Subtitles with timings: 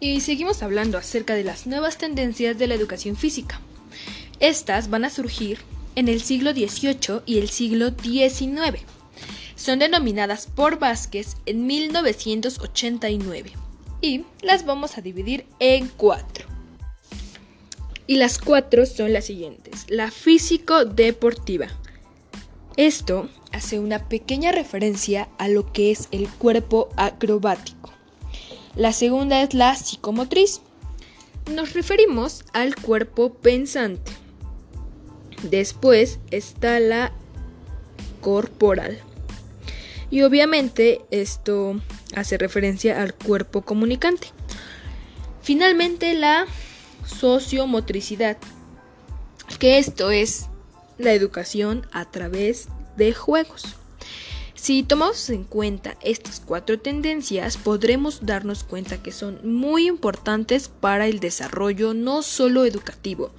[0.00, 3.60] y seguimos hablando acerca de las nuevas tendencias de la educación física.
[4.40, 5.58] Estas van a surgir
[5.96, 8.82] en el siglo XVIII y el siglo XIX.
[9.56, 13.52] Son denominadas por Vázquez en 1989
[14.00, 16.46] y las vamos a dividir en cuatro.
[18.06, 19.84] Y las cuatro son las siguientes.
[19.88, 21.66] La físico-deportiva.
[22.76, 27.97] Esto hace una pequeña referencia a lo que es el cuerpo acrobático.
[28.78, 30.60] La segunda es la psicomotriz.
[31.52, 34.12] Nos referimos al cuerpo pensante.
[35.42, 37.12] Después está la
[38.20, 39.00] corporal.
[40.12, 41.80] Y obviamente esto
[42.14, 44.28] hace referencia al cuerpo comunicante.
[45.42, 46.46] Finalmente la
[47.04, 48.38] sociomotricidad,
[49.58, 50.46] que esto es
[50.98, 53.77] la educación a través de juegos.
[54.60, 61.06] Si tomamos en cuenta estas cuatro tendencias, podremos darnos cuenta que son muy importantes para
[61.06, 63.30] el desarrollo no solo educativo,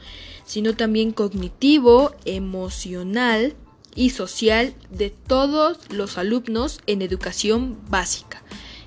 [0.46, 3.54] sino también cognitivo, emocional
[3.96, 8.42] y social de todos los alumnos en educación básica,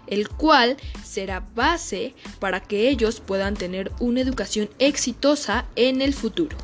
[0.07, 6.57] el cual será base para que ellos puedan tener una educación exitosa en el futuro.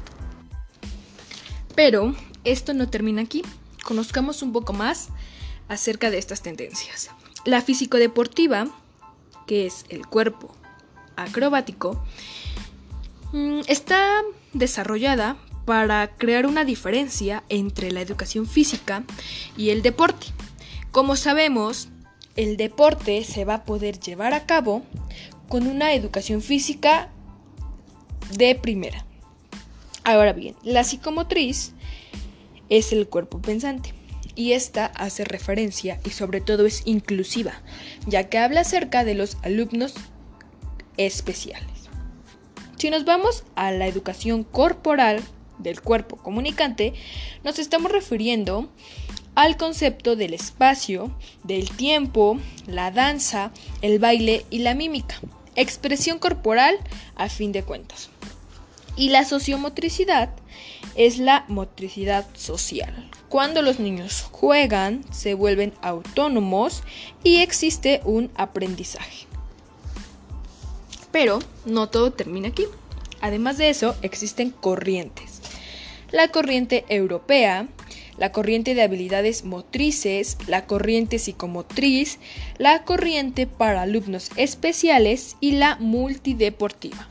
[1.74, 3.42] Pero esto no termina aquí.
[3.84, 5.10] Conozcamos un poco más
[5.68, 7.10] acerca de estas tendencias.
[7.44, 8.68] La físico-deportiva,
[9.46, 10.54] que es el cuerpo
[11.16, 12.02] acrobático,
[13.32, 19.04] mm, está desarrollada para crear una diferencia entre la educación física
[19.56, 20.28] y el deporte.
[20.90, 21.88] Como sabemos,
[22.36, 24.82] el deporte se va a poder llevar a cabo
[25.48, 27.10] con una educación física
[28.32, 29.04] de primera.
[30.04, 31.72] Ahora bien, la psicomotriz
[32.70, 33.97] es el cuerpo pensante
[34.38, 37.60] y esta hace referencia y sobre todo es inclusiva,
[38.06, 39.94] ya que habla acerca de los alumnos
[40.96, 41.90] especiales.
[42.76, 45.20] Si nos vamos a la educación corporal
[45.58, 46.94] del cuerpo comunicante,
[47.42, 48.70] nos estamos refiriendo
[49.34, 51.12] al concepto del espacio,
[51.42, 52.38] del tiempo,
[52.68, 53.50] la danza,
[53.82, 55.16] el baile y la mímica,
[55.56, 56.76] expresión corporal
[57.16, 58.08] a fin de cuentas.
[58.98, 60.30] Y la sociomotricidad
[60.96, 63.08] es la motricidad social.
[63.28, 66.82] Cuando los niños juegan, se vuelven autónomos
[67.22, 69.28] y existe un aprendizaje.
[71.12, 72.64] Pero no todo termina aquí.
[73.20, 75.42] Además de eso, existen corrientes.
[76.10, 77.68] La corriente europea,
[78.16, 82.18] la corriente de habilidades motrices, la corriente psicomotriz,
[82.58, 87.08] la corriente para alumnos especiales y la multideportiva.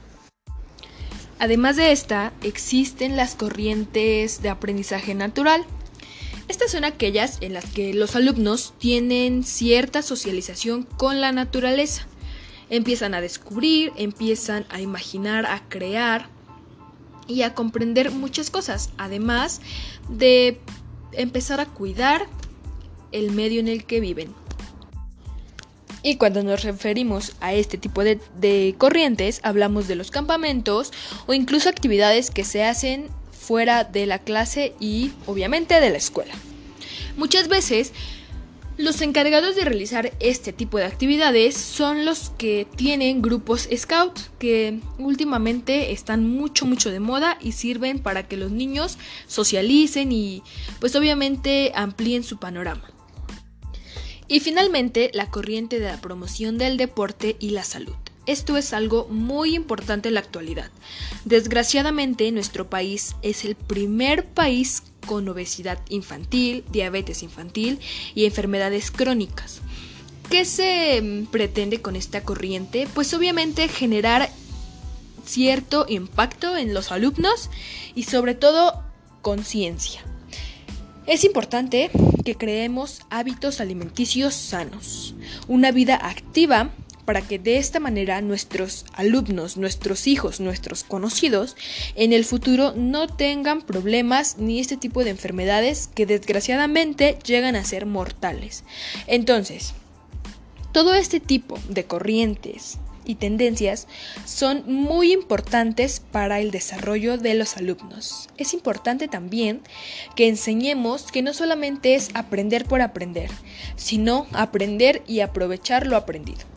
[1.40, 5.66] Además de esta, existen las corrientes de aprendizaje natural.
[6.48, 12.08] Estas son aquellas en las que los alumnos tienen cierta socialización con la naturaleza.
[12.70, 16.30] Empiezan a descubrir, empiezan a imaginar, a crear
[17.28, 19.62] y a comprender muchas cosas, además
[20.10, 20.60] de
[21.12, 22.26] empezar a cuidar
[23.12, 24.34] el medio en el que viven.
[26.08, 30.94] Y cuando nos referimos a este tipo de, corrientes, hablamos de los campamentos
[31.26, 36.34] o incluso actividades que se hacen fuera de la clase y obviamente de la escuela.
[37.18, 37.92] Muchas veces
[38.78, 44.80] los encargados de realizar este tipo de actividades son los que tienen grupos scouts que
[45.00, 48.98] últimamente están mucho mucho de moda y sirven para que los niños
[49.28, 50.42] socialicen y
[50.80, 52.94] pues obviamente amplíen su panorama.
[54.28, 57.96] Y finalmente, la corriente de la promoción del deporte y la salud.
[58.26, 60.70] Esto es algo muy importante en la actualidad.
[61.24, 67.80] Desgraciadamente, nuestro país es el primer país con obesidad infantil, diabetes infantil
[68.16, 69.62] y enfermedades crónicas.
[70.30, 72.86] ¿Qué se mm, pretende con esta corriente?
[72.94, 74.30] Pues obviamente generar
[75.26, 77.50] cierto impacto en los alumnos
[77.96, 78.84] y sobre todo
[79.22, 80.04] conciencia.
[81.08, 81.90] Es importante
[82.26, 85.16] que creemos hábitos alimenticios sanos,
[85.48, 86.72] una vida activa
[87.06, 91.56] para que de esta manera nuestros alumnos, nuestros hijos, nuestros conocidos
[91.96, 97.64] en el futuro no tengan problemas ni este tipo de enfermedades que desgraciadamente llegan a
[97.64, 98.66] ser mortales.
[99.08, 99.74] Entonces,
[100.74, 103.88] todo este tipo de corrientes y tendencias
[104.26, 108.30] son muy importantes para el desarrollo de los alumnos.
[108.38, 109.62] Es importante también
[110.16, 113.32] que enseñemos que no solamente es aprender por aprender,
[113.76, 116.57] sino aprender y aprovechar lo aprendido.